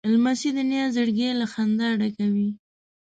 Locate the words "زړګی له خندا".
0.95-1.87